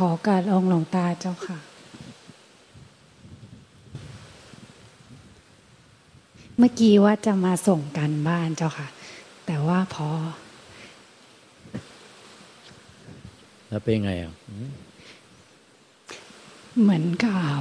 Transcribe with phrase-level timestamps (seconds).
[0.00, 1.58] กราบขอการองหลวงตาเจ้าค่ะ
[6.58, 8.88] เมื่อกี้ว่าจะมาส่งกันบ้านเจ้าค่ะ
[9.46, 10.08] แต่ว่าพอ
[13.68, 14.34] แล้วเป็นไงอะ
[16.80, 17.60] เหมือนกับ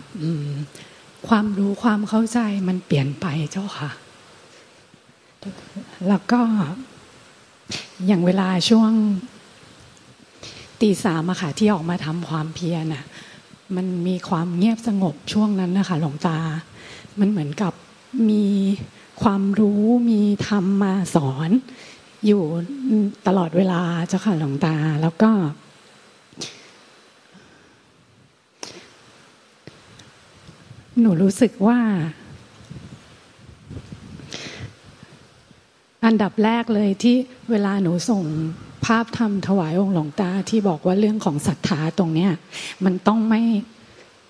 [1.28, 3.90] ความรู้ความเข้าใจมันเปลี่ยนไปเจ้าค่ะ
[6.08, 6.42] แล้วก็
[8.08, 8.92] อย่างเวลาช่วง
[10.82, 13.04] ตีสามอะค่ะที่ออกมาทำความเพียรน่ะ
[13.76, 16.38] มันมีความเงียบสงบช่วงนั้นนะคะหลวงตา
[17.20, 17.74] มันเหมือนกับ
[18.30, 18.46] มี
[19.22, 21.50] ความรู้มีธรรมมาสอน
[22.26, 22.44] อยู่
[23.28, 25.32] ตลอดเวลาเจ้าค่ะหลวงตาแล้วก็
[31.00, 31.80] หนูรู้สึกว่า
[36.06, 37.16] อันดับแรกเลยที่
[37.52, 38.24] เวลาหนูส่ง
[38.86, 42.32] ภาพธรรมถวายองค์หลวงตาที่บอกว่าเรื่องของศรัทธาตรงเนี้ย
[42.86, 43.42] มันต้องไม่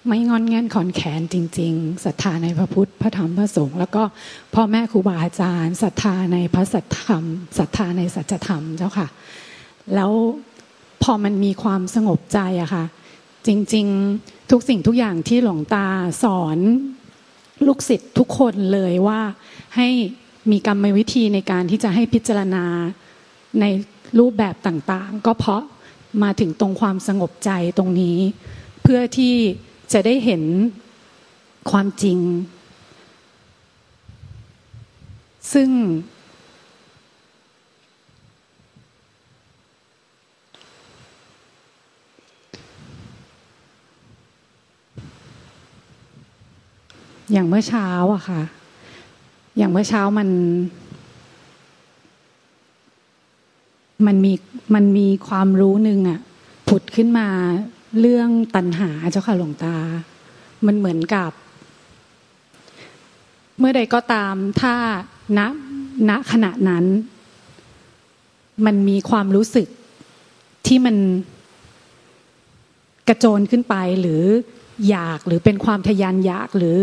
[0.07, 4.03] ไม่งอนแง่นขอนแขนจริงๆศรัทธาในพระพุทธพระธรรมพระสงฆ์แล้วก็
[4.53, 7.23] พ่อแม่ครูบาอาจารย์ศรัทธาในพระสัทธรรม
[7.57, 9.07] ศรัทธาในสัจธรรมเจ้าค่ะ
[9.95, 10.11] แล้ว
[11.03, 12.85] พอมันมีความสงบใจอะค่ะ
[13.47, 15.87] จริงๆทุกสิ่งทุกอย่างที่หลวงตา
[16.23, 16.57] สอน
[17.65, 19.19] ลูกศิษย์ทุกคนเลยว่า
[19.75, 19.87] ให้
[20.51, 22.65] มีกรรมวิธีในการที่จะให้พิจารณา
[23.59, 23.65] ใน
[24.19, 25.63] รูปแบบต่างๆ ก็เพราะ
[26.23, 28.17] มาถึงตรงความสงบใจตรงนี้
[28.81, 29.35] เพื่อที่
[29.93, 30.43] จะได้เห็น
[31.71, 32.19] ความจริง
[35.53, 35.69] ซึ่ง
[47.31, 48.41] อย่างเมื่อเช้าอะค่ะ
[49.57, 50.29] อย่างเมื่อเช้ามัน
[54.07, 54.33] มันมี
[54.75, 56.19] มันมีความรู้หนึ่งอะ
[56.67, 57.27] ผุดขึ้นมา
[57.99, 59.75] เรื่องตัณหาเจ้าค่ะหลวงตา
[60.65, 61.31] มันเหมือนกับ
[63.59, 64.73] เมื่อใดก็ตามถ้า
[65.37, 65.39] ณ
[66.09, 66.85] ณขณะนั้น
[68.65, 69.67] มันมีความรู้สึก
[70.67, 70.95] ที่มัน
[73.07, 74.23] กระโจนขึ้นไปหรือ
[74.89, 76.77] อยากหรือเป็นความทยานอยากหรือ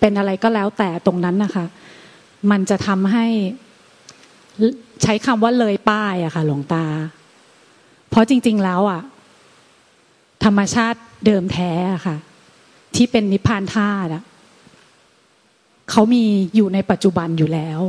[0.00, 1.66] เป็นอะไรก็แล้วแต่ตรงนั้นนะคะ
[2.50, 3.26] มันจะทำให้
[5.02, 6.84] ใช้คำว่าเลยป้ายอะค่ะ หลวงตา
[8.10, 9.02] เพราะจริง ๆ แล้วอะ
[10.44, 12.16] ธรรมชาติเดิมแท้อะค่ะ
[12.94, 14.22] ที่เป็นนิพพานธาตุอะ
[15.90, 17.80] เขามีอยู่ในปัจจุบันอยู่แล้ว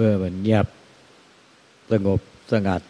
[0.00, 0.66] มื่อมันเงียบ
[1.92, 2.20] สงบ
[2.52, 2.82] สงัด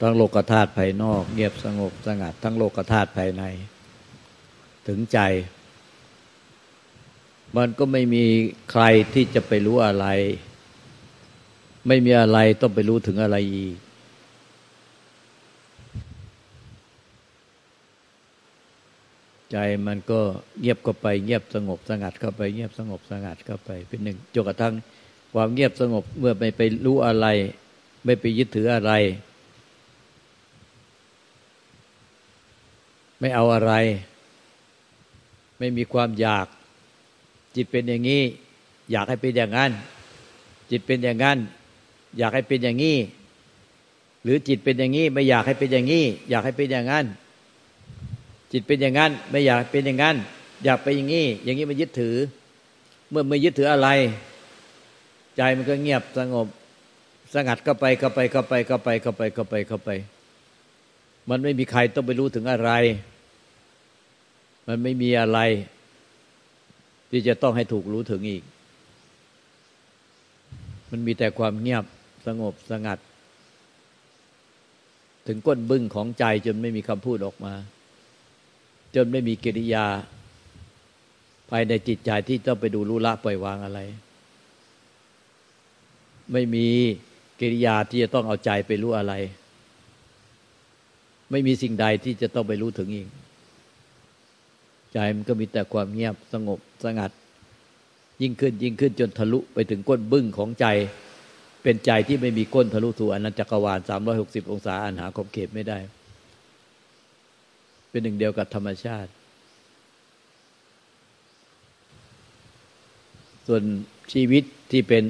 [0.00, 3.42] ทั้งโลกธาตุภายนอก เงียบสงบสงัด ทั้งโลกธาตุภายใน
[4.88, 5.18] ถึงใจ
[7.56, 8.24] มันก็ไม่มี
[8.70, 10.06] ใครที่จะไปรู้อะไร
[11.86, 13.76] ไม่มีอะไรต้องไปรู้ถึงอะไรอีก
[19.52, 19.56] ใจ
[19.86, 20.20] มันก็
[20.60, 24.74] เงียบก็ไปเงียบสงบสงัดเข้าไปเงียบสงบสงัดเข้าไป เป็นหนึ่งจนกระทั่ง
[25.32, 27.26] ความเงียบสงบเมื่อไม่ไปรู้อะไร
[28.04, 28.92] ไม่ไปยึดถืออะไร
[33.18, 33.72] ไม่เอาอะไร
[35.58, 36.46] ไม่มีความอยาก
[37.56, 38.22] จิตเป็นอย่างนี้
[38.90, 39.70] อยากให้เป็นอย่างนั้น
[40.70, 41.38] จิตเป็นอย่างนั้น
[42.18, 42.96] อยากให้เป็นอย่างนี้
[44.22, 47.04] หรือจิตเป็นอย่างนี้ ไม่อยากให้เป็นอย่างนี้ อยากให้เป็นอย่างนั้น
[48.52, 50.16] จิตเป็นอย่างนั้น ไม่อยากเป็นอย่างนั้น
[50.64, 52.16] อยากไปอย่างนี้ อย่างนี้มันยึดถือ
[53.10, 53.88] เมื่อไม่ยึดถืออะไร
[55.36, 56.46] ใจมันก็เงียบสงบ
[57.34, 59.90] สงัดเข้าไปเข้าไปเข้าไปเข้าไปเข้าไปเข้าไปเข้าไป
[61.30, 62.70] มันไม่มีใครต้องไปรู้ถึงอะไร
[64.68, 65.38] มันไม่มีอะไร
[67.10, 68.42] ที่จะต้องให้ถูกรู้ถึงอีก
[70.90, 71.84] มันมีแต่ความเงียบ
[72.26, 72.98] สงบสงัด
[75.26, 77.54] ถึงก้นบึ้งของใจจนไม่มีคำพูดออกมา
[78.94, 79.86] จนไม่มีกิริยา
[81.50, 83.80] ภายในจิตใจที่ต้องไปดูรู้ละปล่อยวางอะไร
[86.32, 86.66] ไม่มี
[87.40, 89.14] กิริยาที่จะต้องเอาใจไปรู้อะไร
[91.30, 93.08] ไม่มีสิ่งใดที่จะต้องไปรู้ถึงอีก
[94.92, 97.10] ใจมันก็มีแต่ความเงียบสงบสงัด
[98.22, 100.66] ยิ่งขึ้นยิ่งขึ้นจนทะลุไปถึงก้นบึ้งของใจ
[101.62, 105.78] เป็นใจที่ไม่มีก้นทะลุสู่อนันตจักรวาลสามร้อยหกสิบองศาอันหาขอบเขตไม่ได้
[107.90, 109.10] เป็นหนึ่งเดียวกับธรรมชาติ
[113.46, 113.62] ส่วน
[114.12, 115.02] ชีวิตที่เป็น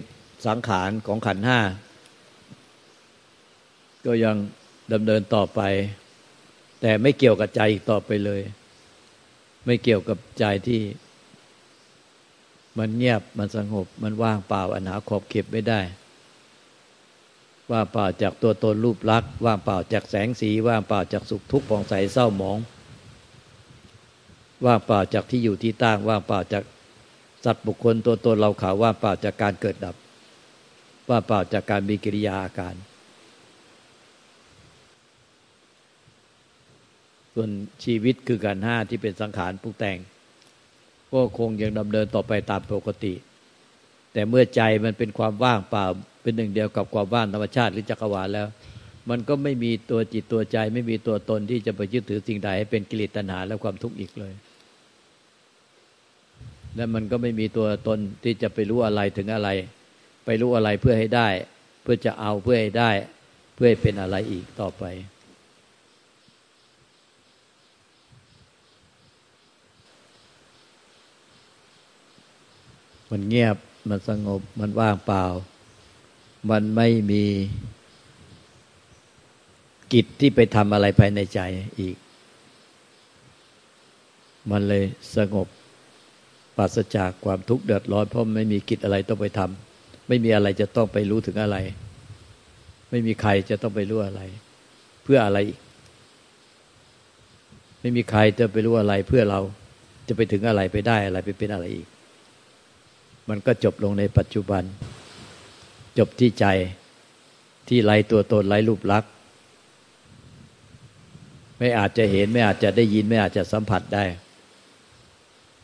[0.47, 1.61] สังขารของขันห้า
[4.07, 4.37] ก็ยัง
[4.93, 5.61] ดำเนินต่อไป
[6.81, 8.41] แต่ไม่เกี่ยวกับใจอีกต่อไปเลย
[9.67, 10.83] ไม่เกี่ยวกับใจที่
[12.79, 15.81] มันเงียบมันสงบ มันว่างเปล่าอันหาขอบเก็บไม่ได้
[17.73, 22.59] ว่างเปล่าจากตัวตนรูปลักษณ์ว่างเปล่าจากแสงสีว่างเปล่าจากสุขทุกข์ผ่องใสเศร้าหมอง
[24.65, 26.65] ว่างเปล่าจากที่อยู่ที่ตั้งว่างเปล่าจาก
[27.45, 29.97] สัตว์บุคคลตัวตนเราเขาว่างเปล่าจากการเกิดดับ
[31.11, 32.75] ว่างเปล่าจากการมีกิริยาอาการ
[37.35, 37.51] ส่วน
[37.85, 39.99] ชีวิตคือการห้าที่เป็นสังขารปรุงแต่ง
[41.13, 43.15] ก็คงยังดำเนินต่อไปตามปกติ
[44.13, 45.85] แต่เมื่อใจมันเป็นความว่างเปล่า
[46.23, 48.47] เป็นหนึ่งเดียวกับความว่างธรรมชาติหรือจักรวาลแล้ว
[49.11, 54.33] มันก็ไม่มีตัวจิตตัวใจ ไม่มีตัวตนที่จะไปยึดถือสิ่งใดให้เป็นกิเลสตัณหาและความทุกข์อีกเลย
[56.77, 59.49] และมันก็ไม่มีตัวตนที่จะไปรู้อะไรถึงอะไร
[60.25, 61.29] ไปรู้อะไรเพื่อให้ได้
[61.83, 62.91] เพื่อจะเอาเพื่อให้ได้
[63.55, 64.85] เพื่อให้เป็นอะไรอีกต่อไป
[73.11, 73.57] มันเงียบ
[73.89, 75.25] มันสงบมันว่างเปล่า
[76.51, 77.25] มันไม่มี
[79.93, 81.41] กิจที่ไปทำอะไรภายในใจ
[81.81, 81.97] อีก
[84.51, 84.85] มันเลย
[85.17, 85.47] สงบ
[86.57, 89.70] ปราศจากความทุกข์เดือดร้อนเพราะไม่มีกิจอะไรต้องไปทำ
[90.11, 91.57] ไม่มีอะไรจะต้องไปรู้ถึงอะไร
[92.91, 94.23] ไม่มีใครจะต้องไปรู้อะไร
[95.05, 95.39] เพื่ออะไร
[97.81, 99.41] ไม่มีใครจะไปรู้อะไร เพื่อเรา
[100.09, 101.87] จะไปถึงอะไรไปได้อะไรไปเป็นอะไรอีก
[103.29, 104.63] มันก็จบลงในปัจจุบัน
[105.99, 106.47] จบที่ใจ
[107.69, 109.11] ที่ไร้ตัวตนไร้รูปลักษณ์
[111.59, 114.05] ไม่อาจจะเห็นไม่อาจจะได้ยินไม่อาจจะสัมผัสได้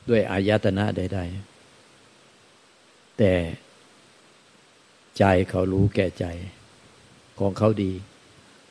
[0.08, 3.32] ด้วยอายตนะใดๆแต่
[5.18, 6.26] ใจเขารู้แก่ใจ
[7.40, 7.92] ของเขาดี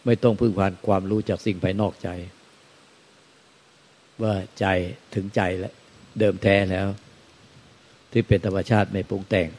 [0.06, 2.09] ไม่ต้องพึ่งพานความรู้จากสิ่งภายนอกใจ
[4.21, 4.65] ว่าใจ
[5.15, 5.74] ถึงใจแล้ว
[6.19, 6.88] เดิมแท้แล้ว
[8.12, 9.50] ที่เป็นธรรมชาติไม่ปรุงแต่ง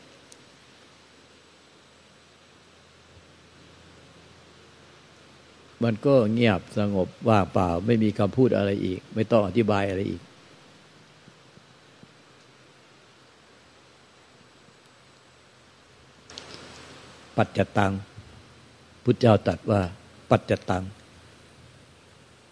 [5.84, 10.22] มันก็เงียบสงบว่างเปล่า ไม่มีคำพูดอะไรอีก ไม่ต้องอธิบายอะไรอีก
[17.36, 17.92] ปัจจตัง
[19.04, 19.80] พุทธเจ้าตรัสว่า
[20.30, 20.84] ปัจจตัง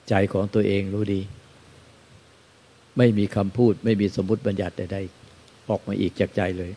[0.08, 1.20] ใจของตัวเองรู้ดี
[2.98, 6.72] ไม่มีคำพูด ไม่มีสมมติบัญญัติใดๆออกมาอีกจากใจเลย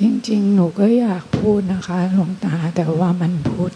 [0.00, 3.70] จริง ๆ หนูก็อยากพูดนะคะ หลวงตาแต่ว่ามันพูด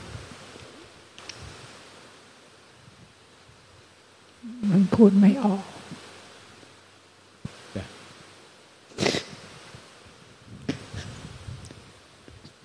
[4.70, 5.64] มันพูดไม่ออก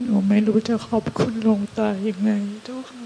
[0.03, 2.31] หนู ไม่รู้จะขอบคุณหลวงตายังไง
[2.63, 3.03] เจ้าค่ะ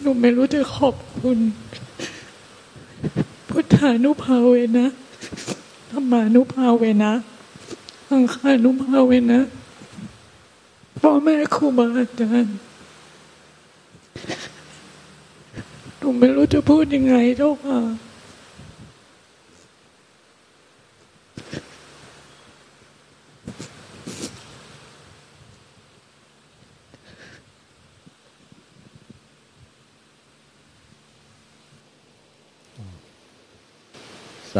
[0.00, 1.38] หนูไม่รู้จะขอบคุณ
[3.48, 4.86] พุทธานุภาเวนะ
[5.90, 7.12] ธรรมานุภาเวนะ
[8.10, 9.40] อังคานุภาเวนะ
[10.98, 12.56] พ่อแม่ครูบาอาจารย์
[15.98, 17.78] หนูไม่รู้จะพูดยังไงเจ้าค่ะ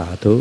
[0.05, 0.35] าธุ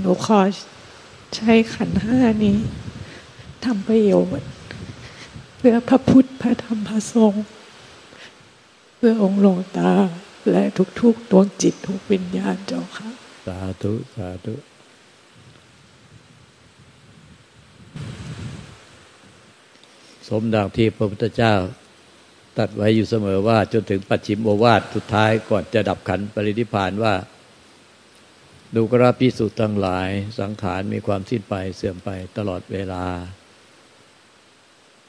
[0.00, 0.40] หนูขอ
[1.34, 2.58] ใช้ขันห้านี้
[3.64, 4.50] ทำประโยชน์
[5.56, 7.44] เพื่อพระพุทธพระธรรมพระสงฆ์
[8.96, 9.92] เพื่อองค์หลวงตา
[10.50, 10.62] และ
[11.00, 13.08] ทุกๆดวงจิตทุกวิญญาณเจ้าค่ะ
[13.46, 14.54] สาธุ สาธุ
[20.28, 21.54] สมดังที่พระพุทธเจ้า
[22.58, 27.14] ตัดไว้อยู่เสมอว่าจนถึงปัจฉิมโอวาทสุดท้ายก่อนจะดับขันปรินิพานว่า
[28.74, 30.08] ดูกราพิสุทั้งหลาย
[30.40, 33.06] สังขารมีความสิ้นไปเสื่อมไปตลอดเวลา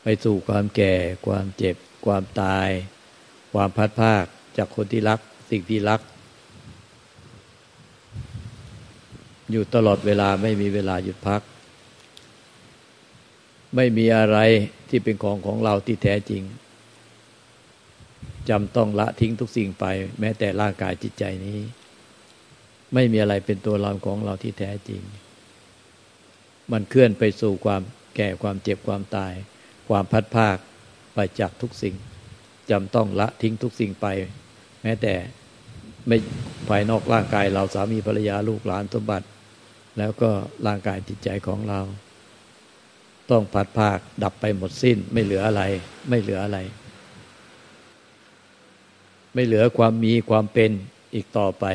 [0.04, 0.96] ไปสู่ความแก่
[1.28, 2.70] ความเจ็บ ความตาย
[3.54, 4.26] ความพัดภาค
[4.58, 5.20] จากคนที่รัก
[5.52, 6.02] สิ่งที่รัก
[9.52, 11.42] อยู่ตลอดเวลาไม่มีเวลาหยุดพัก
[13.76, 14.38] ไม่มีอะไร
[14.90, 16.44] ที่เป็นของของเราที่แท้จริง
[18.50, 19.86] จำต้องละทิ้งทุกสิ่งไป
[20.20, 21.60] แม้แต่ร่างกายจิตใจนี้
[22.94, 25.02] ไม่มีอะไรเป็นตัวเราของเราที่แท้จริง
[26.72, 27.82] มันเคลื่อนไปสู่ความ
[28.16, 29.34] แก่ความเจ็บความตาย
[29.90, 30.58] ความพัดภาค
[31.16, 31.96] ไปจากทุกสิ่ง
[32.70, 34.08] จำต้องละทิ้งทุกสิ่งไป
[34.84, 35.14] แม้แต่
[36.08, 36.18] ไม่
[36.68, 39.28] ภายนอกร่างกายเราสามีภรรยาลูกหลานสมบัติ
[39.98, 40.32] แล้วก็
[40.68, 41.80] ร่างกายจิตใจของเรา
[43.30, 45.64] ต้องพัดภาคดับไปหมดสิ้น ไม่เหลืออะไร
[46.10, 46.60] ไม่เหลืออะไร
[49.34, 50.72] ไม่เหลือความมีความเป็น
[51.14, 51.66] อีกต่อไป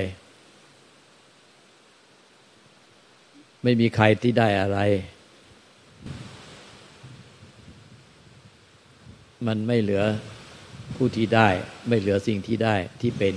[3.62, 4.80] ไม่มีใครที่ได้อะไร
[9.46, 10.02] มันไม่เหลือ
[10.96, 11.48] ผู้ที่ได้
[11.88, 13.34] ไม่เหลือสิ่งที่ได้ที่เป็น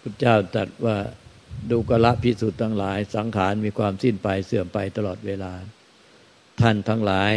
[0.00, 0.96] พุทธเจ้าตรัสว่า
[1.70, 5.52] ดูกละพิสุทธ์ทั้งหลาย สังขารมีความสิ้นไปเสื่อมไปตลอดเวลา
[6.60, 7.32] ท่านทั้งหลาย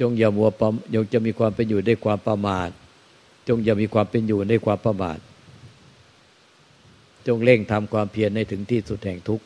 [0.00, 2.70] จงอย่ามัวประยงจะมีความเป็นอยู่ด้วยความประมาท
[3.48, 5.18] จงอย่ามีความเป็นอยู่ด้วยความประมาท
[7.26, 9.44] จงเร่งทำความเพียรในถึงที่สุดแห่งทุกข์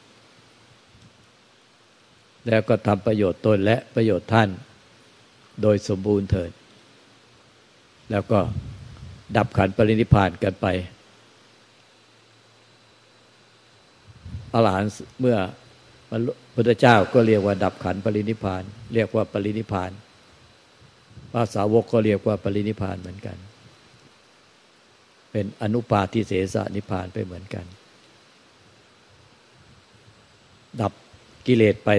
[2.48, 4.48] แล้วก็ทำประโยชน์ตนและประโยชน์ท่าน
[5.62, 6.50] โดยสมบูรณ์เถิด
[8.10, 8.38] แล้วก็
[9.36, 10.66] ดับขันปรินิพานกันไป
[14.54, 14.90] อรหันต์
[15.20, 15.36] เมื่อ
[16.08, 16.20] พระ
[16.54, 18.62] พุทธเจ้าก็เรียกว่าดับขันปรินิพาน
[18.94, 19.90] เรียกว่าปรินิพาน
[21.32, 23.36] ภาษาวกก็เรียกว่าปรินิพานเหมือนกัน
[25.30, 27.64] เป็นอนุปาทิเสสนิพานไปเหมือนกัน
[30.80, 30.92] ดับ
[31.46, 31.90] กิเลสไป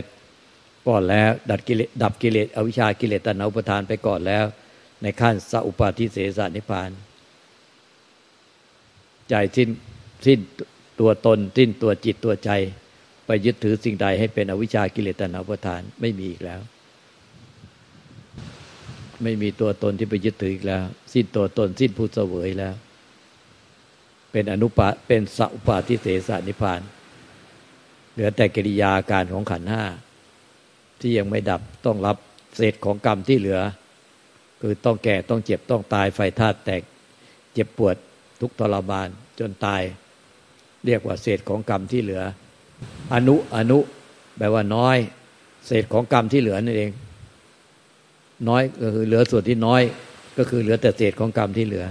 [0.87, 4.45] ก่อนแล้ว ดับกิเลสดับกิเลสอวิชากิเลสตัณหาอุปทานไปก่อนแล้ว
[5.01, 6.89] ในขั้นสัพปาทิเสสนิพาน
[9.29, 9.69] ใจสิ้น
[10.25, 10.39] สิ้น
[10.99, 12.51] ตัวตนสิ้นตัวจิตตัวใจ
[13.25, 16.61] ไปยึดถือสิ่งใดให้เป็นอวิชากิเลสตัณหาประทานไม่มีอีกแล้ว
[19.23, 22.75] ไม่มีตัวตนที่ไปยึดถืออีกแล้ว สิ้นตัวตนสิ้นผู้เสวยแล้ว
[24.31, 26.81] เป็นอนุปะเป็นสัพปาทิเสสนิพาน
[28.13, 29.83] เหลือแต่กิริยาการของขันห้า
[30.99, 32.17] ที่ยังไม่ดับต้องรับ
[32.57, 33.59] เศษของกรรมที่เหลือ
[34.61, 36.81] คือต้องแก่ต้องเจ็บต้องตายไฟธาตุแตก
[37.53, 37.95] เจ็บปวด
[38.41, 39.07] ทุกทรมาน
[39.39, 39.81] จนตาย
[40.85, 42.21] เรียกว่าเศษของกรรมที่เหลือ
[43.13, 43.79] อนุอนุ
[44.37, 44.97] แปลว่าน้อย
[45.67, 46.91] เศษของกรรมที่เหลือนั่นเอง
[48.49, 49.81] น้อยก็คือเหลือส่วนที่น้อย
[50.37, 51.85] ก็คือเหลือแต่เศษของกรรมที่เหลือ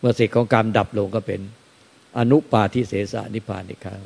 [0.00, 1.40] เมื่อเศษของกรรมดับลงก็เป็น
[2.18, 4.00] อนุปาทิเสสนิพานอีกครั้ง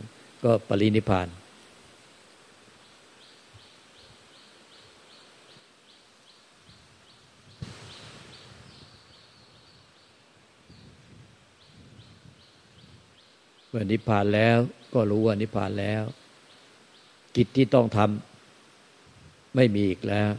[0.45, 1.27] ก็ปรินิพาน
[13.79, 14.59] มื่อนิพพานแล้ว
[14.95, 16.03] ก็รู้ว่านิพพานแล้ว
[17.37, 20.31] กิจที่ต้องทำไม่มีอีกแล้ว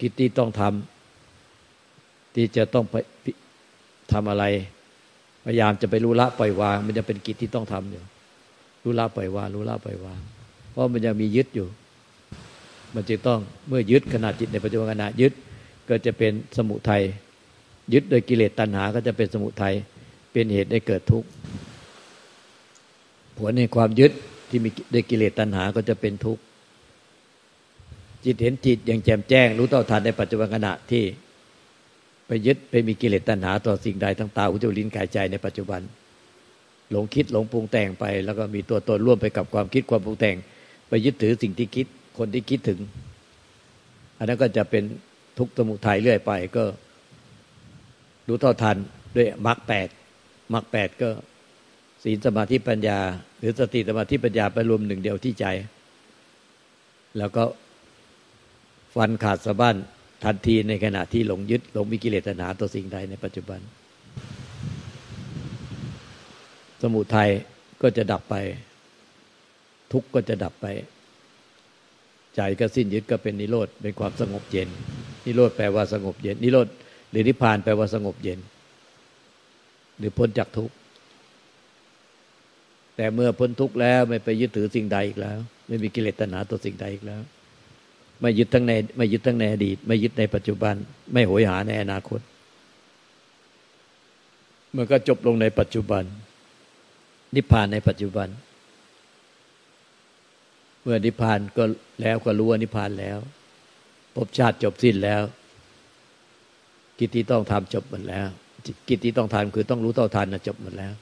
[0.00, 2.94] กิจที่ต้องทำที่จะต้องไป
[4.12, 4.44] ทำอะไร
[5.44, 8.02] พยายามจะไปรู้ละปล่อยวาง มันจะเป็นกิจที่ต้องทำอยู่
[8.82, 10.20] รู้ละปล่อยวางรู้ละปล่อยวาง
[10.70, 11.68] เพราะมันยังมียึดอยู่
[12.94, 15.32] มันจึงต้องเมื่อยึดขนาดจิตในปัจจุบันขณะยึด
[15.88, 17.02] ก็จะเป็นสมุทัย
[17.92, 19.74] ยึดโดยกิเลสตัณหาก็จะเป็นสมุทัย
[20.32, 21.28] เป็นเหตุให้เกิดทุกข์
[23.38, 24.12] ผลในความยึด
[24.48, 26.42] ที่มีด้วยกิเลสตัณหาก็จะเป็นทุกข์
[28.24, 31.04] จิตเห็นจิตอย่างแจ่มแจ้ง รู้ต่อทันในปัจจุบันขณะที่
[32.26, 35.80] ไปยึดไปมีกิเลสตัณหา ต่อสิ่งใดทั้งตาหูจมูกลิ้นกายใจในปัจจุบัน
[36.90, 40.36] หลงคิดหลงปรุงแต่งไป แล้วก็มีตัวตนร่วมไปกับความคิดความปรุงแต่ง
[40.88, 41.86] ไปยึดถือสิ่งที่คิด
[42.18, 42.78] คนที่คิดถึง
[44.18, 44.82] อันนั้นก็จะเป็น
[45.38, 46.64] ทุกข์สมุทัยเรื่อยไปก็
[48.28, 48.76] รู้เท่าทัน
[49.16, 49.88] ด้วยมรรคแปด
[50.54, 51.08] มรรคแปดก็
[52.02, 52.98] ศีลสมาธิปัญญา
[53.38, 55.46] หรือสติสมาธิปัญญาไปรวมหนึ่งเดียวที่ใจ
[57.18, 57.44] แล้วก็
[58.94, 59.76] ฟันขาดสะบั้น
[60.24, 63.60] ทันทีในขณะที่หลงยึดหลงมีกิเลสตัณหาต่อสิ่งใดในปัจจุบัน
[66.82, 67.30] สมุทัย
[67.82, 68.34] ก็จะดับไป
[69.92, 70.66] ทุกข์ก็จะดับไป
[72.36, 74.68] ใจก็สิ้นยึดก็เป็นนิโรธเป็นความสงบเย็น
[75.26, 76.68] นิโรธแปลว่าสงบเย็น นิโรธ
[77.10, 78.38] หรือนิพพานแปลว่าสงบเย็น
[79.98, 80.74] หรือพ้นจากทุกข์
[82.96, 85.38] แต่เมื่อพ้นทุกข์แล้วไม่ไปยึดถือสิ่งใดอีกแล้ว
[85.68, 87.20] ไม่มีกิเลสตัณหาต่อสิ่งใดอีกแล้ว
[88.20, 90.74] ไม่ยึดทั้งในไม่ยึดทั้งในอดีต ไม่ยึดในปัจจุบัน
[91.12, 92.20] ไม่โหยหาในอนาคต
[94.76, 96.04] มันก็จบลงในปัจจุบัน
[97.34, 98.28] นิพพานในปัจจุบัน
[100.82, 101.64] เมื่อนิพพานก็
[102.00, 103.18] แล้วก็รู้ว่านิพพานแล้ว
[104.14, 105.22] ภพชาติจบสิ้นแล้ว
[106.98, 108.26] กิจที่ต้องทำจบหมดแล้ว
[108.88, 110.92] กิจที่ต้องทำคือต้องรู้เท่าทันนะจบหมดแล้ว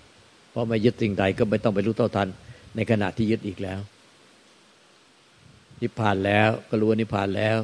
[0.55, 2.29] เพราะไม่ยึดสิ่งใดก็ไม่ต้องไปรู้เท่าทัน
[2.77, 3.81] ในขณะที่ยึดอีกแล้ว
[5.81, 7.59] นิพพานแล้วก็รู้ว่านิพพานแล้ว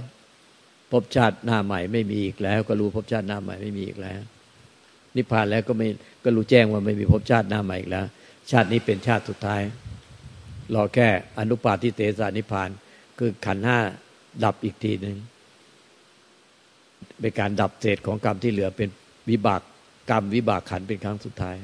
[0.92, 4.20] พบชาติหน้าใหม่ไม่มีอีกแล้ว ก็รู้พบชาติหน้าใหม่ไม่มีอีกแล้ว
[5.16, 5.88] นิพพานแล้วก็ไม่
[6.24, 8.06] ก็รู้แจ้งว่าไม่มีพบชาติหน้าใหม่อีกแล้ว
[8.50, 9.62] ชาตินี้เป็นชาติสุดท้าย
[10.74, 12.70] รอแค่อนุปาทิเตสานิพาน
[13.18, 13.78] คือขันห้า
[14.44, 15.16] ดับอีกทีหนึ่ง
[17.20, 18.88] เป็นการดับเศษของกรรมที่เหลือเป็น
[19.30, 19.62] วิบาก
[20.10, 21.56] กรรมวิบากขันเป็นครั้งสุดท้าย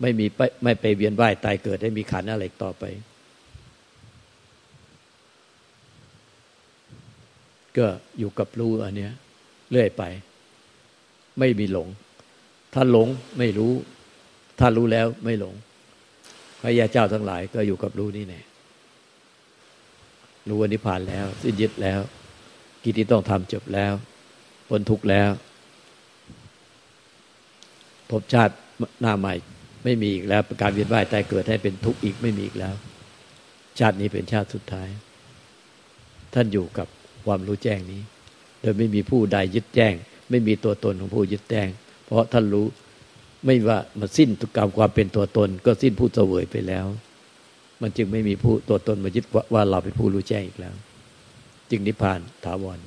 [0.00, 0.26] ไม่มี
[0.64, 2.84] ไม่ไปเวียนว่ายตายเกิดให้มีขันอะไรต่อไป
[7.78, 7.86] ก็
[8.18, 9.12] อยู่กับรู้อันเนี้ย
[9.70, 10.02] เรื่อยไป
[11.38, 11.88] ไม่มีหลง
[12.74, 13.72] ถ้าหลงไม่รู้
[14.58, 15.54] ถ้ารู้แล้วไม่หลง
[16.60, 18.40] พระยาเจ้าทั้งหลายก็อยู่กับรู้นี่แน่
[20.48, 22.00] รู้วันนิพพานแล้ว สิ้นยึดแล้ว
[22.82, 23.92] กิจที่ต้องทำจบแล้ว
[24.68, 25.30] พ้นทุกข์แล้ว
[28.10, 28.54] พบชาติ
[29.00, 29.34] หน้าใหม่
[29.84, 32.74] ไม่มีอีกแล้ว การเวียนว่ายตายเกิดให้เป็นทุกข์อีกไม่มีอีกแล้ว
[33.78, 34.88] ชาตินี้เป็นชาติสุดท้าย
[36.34, 36.88] ท่านอยู่กับ
[37.26, 38.00] ความรู้แจ้งนี้
[38.60, 39.94] โดยไม่มีผู้ใดยึดแจ้ง
[40.30, 41.68] ไม่มีตัวตนของผู้ยึดแจ้ง
[42.04, 42.66] เพราะท่านรู้
[43.44, 46.86] ไม่ว่ามันสิ้นกกรรมความเป็นตัวตน ก็สิ้นผู้เสวยไปแล้ว
[47.82, 50.74] มันจึงไม่มีผู้ตัวตนมายึดว่าเราเป็นผู้รู้แจ้งอีกแล้ว
[51.70, 52.78] จึงนิพพานถาวร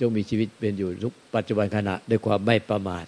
[0.00, 3.06] จงมีชีวิตเป็นอยู่ทุกปัจจุบันขณะด้วยความไม่ประมาท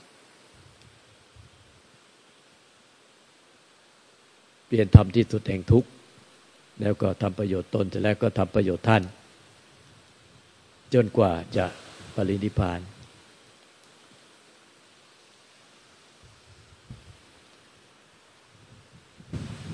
[4.66, 5.88] เปลี่ยนทำที่สุดแห่งทุกข์
[6.80, 9.02] แล้วก็ทำประโยชน์ตนเสร็จแล้วก็ทำประโยชน์ท่าน
[10.94, 11.66] จนกว่าจะ
[12.14, 12.80] ปรินิพาน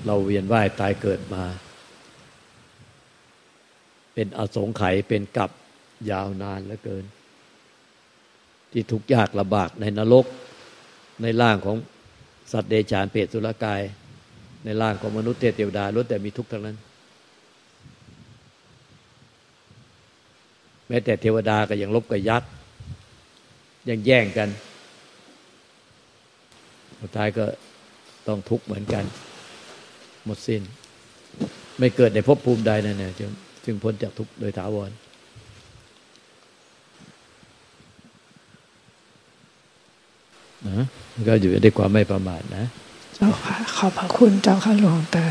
[0.05, 1.43] เราเวียนว่ายตายเกิดมา
[4.13, 5.51] เป็นอสงไขยเป็นกับ
[6.11, 7.05] ยาวนานเหลือเกิน
[8.71, 10.25] ที่ทุกข์ยากลำบากในนรก
[11.21, 11.77] ในร่างของ
[12.51, 13.81] สัตว์เดชานเปรตสุรกาย
[14.65, 16.77] ในร่างของมนุษย์เทวดาล้วนแต่มีทุกข์ทั้งนั้น
[20.87, 22.49] แม้แต่เทวดาก็ยังลบกับยักษ์
[23.89, 24.49] ยังแย่งกัน
[26.99, 27.45] สุดท้ายก็
[28.27, 29.03] ต้องทุกข์เหมือนกัน
[30.25, 30.61] หมดสิน้น
[31.79, 33.11] ไม่เกิดในภพภูมิใดนั่นเนี่ย
[33.65, 34.91] จึงพ้นจากทุกข์โดยถาวร
[40.67, 40.85] นะ
[41.27, 42.65] ก็อยู่ด้วยความไม่ประมาทนะ
[43.15, 45.25] เจ้าค่ะ ขอบพระคุณเจ้าค่ะหลวงตา